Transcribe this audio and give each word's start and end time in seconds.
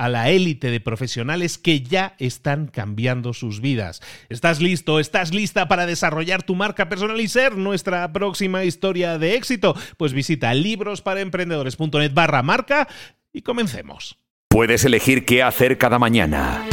a 0.00 0.08
la 0.08 0.30
élite 0.30 0.70
de 0.70 0.80
profesionales 0.80 1.58
que 1.58 1.82
ya 1.82 2.14
están 2.18 2.68
cambiando 2.68 3.34
sus 3.34 3.60
vidas. 3.60 4.00
¿Estás 4.30 4.62
listo? 4.62 4.98
¿Estás 4.98 5.34
lista 5.34 5.68
para 5.68 5.84
desarrollar 5.84 6.42
tu 6.42 6.54
marca 6.54 6.88
personal 6.88 7.20
y 7.20 7.28
ser 7.28 7.58
nuestra 7.58 8.10
próxima 8.10 8.64
historia 8.64 9.18
de 9.18 9.34
éxito? 9.34 9.76
Pues 9.98 10.14
visita 10.14 10.54
librosparaemprendedores.net 10.54 12.14
barra 12.14 12.42
marca 12.42 12.88
y 13.30 13.42
comencemos. 13.42 14.16
Puedes 14.48 14.86
elegir 14.86 15.26
qué 15.26 15.42
hacer 15.42 15.76
cada 15.76 15.98
mañana. 15.98 16.64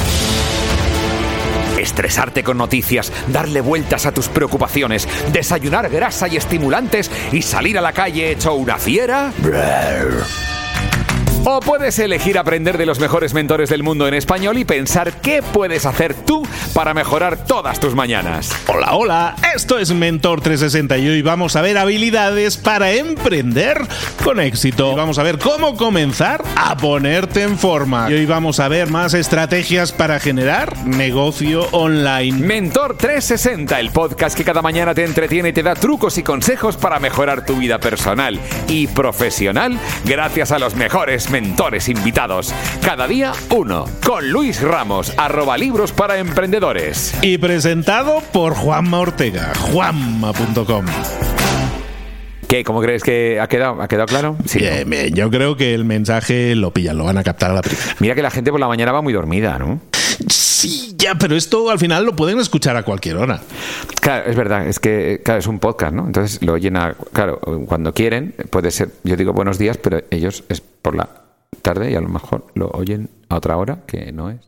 Estresarte 1.77 2.45
con 2.45 2.57
noticias, 2.57 3.11
darle 3.27 3.59
vueltas 3.59 4.05
a 4.05 4.13
tus 4.13 4.29
preocupaciones, 4.29 5.05
desayunar 5.33 5.89
grasa 5.89 6.29
y 6.29 6.37
estimulantes 6.37 7.11
y 7.33 7.41
salir 7.41 7.77
a 7.77 7.81
la 7.81 7.91
calle 7.91 8.31
hecho 8.31 8.53
una 8.53 8.77
fiera. 8.77 9.33
O 11.49 11.61
puedes 11.61 11.97
elegir 11.97 12.37
aprender 12.37 12.77
de 12.77 12.85
los 12.85 12.99
mejores 12.99 13.33
mentores 13.33 13.69
del 13.69 13.81
mundo 13.81 14.05
en 14.05 14.13
español 14.13 14.57
y 14.57 14.65
pensar 14.65 15.21
qué 15.21 15.41
puedes 15.41 15.85
hacer 15.85 16.13
tú 16.13 16.45
para 16.73 16.93
mejorar 16.93 17.45
todas 17.45 17.79
tus 17.79 17.95
mañanas. 17.95 18.51
Hola, 18.67 18.95
hola, 18.95 19.35
esto 19.55 19.79
es 19.79 19.93
Mentor 19.93 20.41
360 20.41 20.97
y 20.97 21.07
hoy 21.07 21.21
vamos 21.21 21.55
a 21.55 21.61
ver 21.61 21.77
habilidades 21.77 22.57
para 22.57 22.91
emprender 22.91 23.77
con 24.25 24.41
éxito. 24.41 24.93
Vamos 24.93 25.19
a 25.19 25.23
ver 25.23 25.39
cómo 25.39 25.77
comenzar 25.77 26.43
a 26.57 26.75
ponerte 26.75 27.43
en 27.43 27.57
forma. 27.57 28.07
Y 28.09 28.15
hoy 28.15 28.25
vamos 28.25 28.59
a 28.59 28.67
ver 28.67 28.89
más 28.89 29.13
estrategias 29.13 29.93
para 29.93 30.19
generar 30.19 30.85
negocio 30.85 31.65
online. 31.71 32.45
Mentor 32.45 32.97
360, 32.97 33.79
el 33.79 33.91
podcast 33.91 34.35
que 34.35 34.43
cada 34.43 34.61
mañana 34.61 34.93
te 34.93 35.05
entretiene 35.05 35.49
y 35.49 35.53
te 35.53 35.63
da 35.63 35.75
trucos 35.75 36.17
y 36.17 36.23
consejos 36.23 36.75
para 36.75 36.99
mejorar 36.99 37.45
tu 37.45 37.55
vida 37.55 37.79
personal 37.79 38.37
y 38.67 38.87
profesional 38.87 39.79
gracias 40.03 40.51
a 40.51 40.59
los 40.59 40.75
mejores 40.75 41.29
mentores 41.29 41.36
mentores 41.41 41.87
invitados. 41.87 42.51
Cada 42.83 43.07
día 43.07 43.31
uno. 43.51 43.85
Con 44.03 44.31
Luis 44.31 44.59
Ramos, 44.59 45.13
arroba 45.17 45.55
libros 45.55 45.91
para 45.91 46.17
emprendedores. 46.17 47.13
Y 47.21 47.37
presentado 47.37 48.23
por 48.33 48.55
Juanma 48.55 49.01
Ortega, 49.01 49.53
juanma.com. 49.71 50.85
¿Qué? 52.47 52.63
¿Cómo 52.63 52.81
crees 52.81 53.03
que 53.03 53.39
ha 53.39 53.47
quedado? 53.47 53.83
¿Ha 53.83 53.87
quedado 53.87 54.07
claro? 54.07 54.35
Sí. 54.45 54.61
yo 55.13 55.29
creo 55.29 55.55
que 55.55 55.75
el 55.75 55.85
mensaje 55.85 56.55
lo 56.55 56.71
pillan, 56.73 56.97
lo 56.97 57.03
van 57.03 57.19
a 57.19 57.23
captar 57.23 57.51
a 57.51 57.53
la 57.53 57.61
primera. 57.61 57.85
Mira 57.99 58.15
que 58.15 58.23
la 58.23 58.31
gente 58.31 58.49
por 58.49 58.59
la 58.59 58.67
mañana 58.67 58.91
va 58.91 59.03
muy 59.03 59.13
dormida, 59.13 59.59
¿no? 59.59 59.79
Sí, 60.27 60.95
ya, 60.97 61.13
pero 61.19 61.35
esto 61.35 61.69
al 61.69 61.77
final 61.77 62.03
lo 62.03 62.15
pueden 62.15 62.39
escuchar 62.39 62.75
a 62.77 62.81
cualquier 62.81 63.17
hora. 63.17 63.41
Claro, 64.01 64.27
es 64.27 64.35
verdad, 64.35 64.67
es 64.67 64.79
que 64.79 65.21
claro, 65.23 65.39
es 65.39 65.45
un 65.45 65.59
podcast, 65.59 65.93
¿no? 65.93 66.07
Entonces 66.07 66.41
lo 66.41 66.53
oyen 66.53 66.77
a, 66.77 66.95
claro, 67.13 67.39
cuando 67.67 67.93
quieren, 67.93 68.33
puede 68.49 68.71
ser, 68.71 68.89
yo 69.03 69.15
digo 69.15 69.33
buenos 69.33 69.59
días, 69.59 69.77
pero 69.77 70.01
ellos 70.09 70.43
es 70.49 70.61
por 70.61 70.95
la 70.95 71.26
tarde 71.61 71.91
y 71.91 71.95
a 71.95 72.01
lo 72.01 72.09
mejor 72.09 72.45
lo 72.55 72.69
oyen 72.69 73.09
a 73.29 73.37
otra 73.37 73.57
hora 73.57 73.85
que 73.85 74.11
no 74.11 74.29
es. 74.29 74.39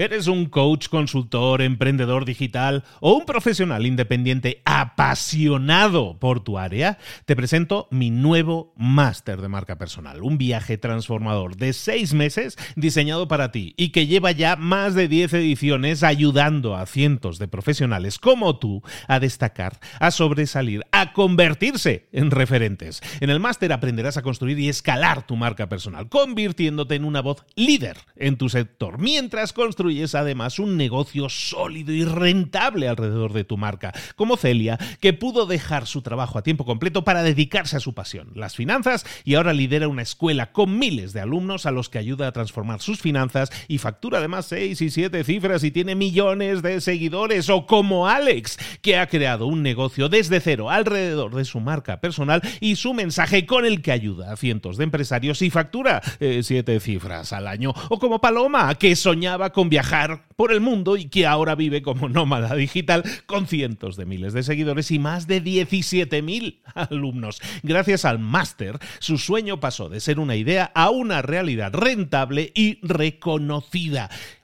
¿Eres 0.00 0.28
un 0.28 0.46
coach, 0.46 0.86
consultor, 0.86 1.60
emprendedor 1.60 2.24
digital 2.24 2.84
o 3.00 3.14
un 3.14 3.26
profesional 3.26 3.84
independiente 3.84 4.62
apasionado 4.64 6.20
por 6.20 6.38
tu 6.38 6.56
área? 6.56 6.98
Te 7.24 7.34
presento 7.34 7.88
mi 7.90 8.12
nuevo 8.12 8.72
máster 8.76 9.40
de 9.40 9.48
marca 9.48 9.76
personal, 9.76 10.22
un 10.22 10.38
viaje 10.38 10.78
transformador 10.78 11.56
de 11.56 11.72
seis 11.72 12.14
meses 12.14 12.56
diseñado 12.76 13.26
para 13.26 13.50
ti 13.50 13.74
y 13.76 13.88
que 13.88 14.06
lleva 14.06 14.30
ya 14.30 14.54
más 14.54 14.94
de 14.94 15.08
10 15.08 15.32
ediciones 15.32 16.04
ayudando 16.04 16.76
a 16.76 16.86
cientos 16.86 17.40
de 17.40 17.48
profesionales 17.48 18.20
como 18.20 18.56
tú 18.60 18.82
a 19.08 19.18
destacar, 19.18 19.80
a 19.98 20.12
sobresalir, 20.12 20.84
a 21.00 21.12
convertirse 21.12 22.08
en 22.12 22.30
referentes. 22.30 23.02
En 23.20 23.30
el 23.30 23.40
máster 23.40 23.72
aprenderás 23.72 24.16
a 24.16 24.22
construir 24.22 24.58
y 24.58 24.68
escalar 24.68 25.26
tu 25.26 25.36
marca 25.36 25.68
personal, 25.68 26.08
convirtiéndote 26.08 26.94
en 26.94 27.04
una 27.04 27.20
voz 27.20 27.44
líder 27.56 27.96
en 28.16 28.36
tu 28.36 28.48
sector, 28.48 28.98
mientras 28.98 29.52
construyes 29.52 29.98
es 29.98 30.14
además 30.14 30.58
un 30.58 30.76
negocio 30.76 31.28
sólido 31.28 31.92
y 31.92 32.04
rentable 32.04 32.88
alrededor 32.88 33.32
de 33.32 33.44
tu 33.44 33.56
marca, 33.56 33.92
como 34.16 34.36
Celia, 34.36 34.78
que 35.00 35.12
pudo 35.12 35.46
dejar 35.46 35.86
su 35.86 36.02
trabajo 36.02 36.38
a 36.38 36.42
tiempo 36.42 36.64
completo 36.64 37.04
para 37.04 37.22
dedicarse 37.22 37.76
a 37.76 37.80
su 37.80 37.94
pasión, 37.94 38.30
las 38.34 38.56
finanzas, 38.56 39.04
y 39.24 39.34
ahora 39.34 39.52
lidera 39.52 39.88
una 39.88 40.02
escuela 40.02 40.52
con 40.52 40.78
miles 40.78 41.12
de 41.12 41.20
alumnos 41.20 41.66
a 41.66 41.70
los 41.70 41.88
que 41.88 41.98
ayuda 41.98 42.28
a 42.28 42.32
transformar 42.32 42.80
sus 42.80 43.00
finanzas 43.00 43.50
y 43.66 43.78
factura 43.78 44.18
además 44.18 44.46
seis 44.46 44.80
y 44.80 44.90
siete 44.90 45.24
cifras 45.24 45.64
y 45.64 45.70
tiene 45.70 45.94
millones 45.94 46.62
de 46.62 46.80
seguidores, 46.80 47.48
o 47.50 47.66
como 47.66 48.08
Alex, 48.08 48.58
que 48.82 48.96
ha 48.96 49.06
creado 49.06 49.46
un 49.46 49.62
negocio 49.62 50.08
desde 50.08 50.40
cero 50.40 50.70
alrededor 50.88 51.34
de 51.34 51.44
su 51.44 51.60
marca 51.60 52.00
personal 52.00 52.42
y 52.60 52.76
su 52.76 52.94
mensaje 52.94 53.46
con 53.46 53.64
el 53.64 53.82
que 53.82 53.92
ayuda 53.92 54.32
a 54.32 54.36
cientos 54.36 54.76
de 54.76 54.84
empresarios 54.84 55.42
y 55.42 55.50
factura 55.50 56.02
eh, 56.18 56.40
siete 56.42 56.80
cifras 56.80 57.32
al 57.32 57.46
año, 57.46 57.74
o 57.90 57.98
como 57.98 58.20
Paloma, 58.20 58.74
que 58.76 58.96
soñaba 58.96 59.50
con 59.50 59.68
viajar 59.68 60.24
por 60.36 60.52
el 60.52 60.60
mundo 60.60 60.96
y 60.96 61.08
que 61.08 61.26
ahora 61.26 61.54
vive 61.54 61.82
como 61.82 62.08
nómada 62.08 62.54
digital 62.54 63.04
con 63.26 63.46
cientos 63.46 63.96
de 63.96 64.06
miles 64.06 64.32
de 64.32 64.42
seguidores 64.42 64.90
y 64.90 64.98
más 64.98 65.26
de 65.26 65.42
17.000 65.42 66.58
alumnos. 66.74 67.40
Gracias 67.62 68.04
al 68.04 68.18
máster, 68.18 68.78
su 68.98 69.18
sueño 69.18 69.60
pasó 69.60 69.88
de 69.88 70.00
ser 70.00 70.18
una 70.18 70.36
idea 70.36 70.70
a 70.74 70.90
una 70.90 71.22
realidad 71.22 71.74
rentable 71.74 72.52
y 72.54 72.78
reconocida. 72.86 74.08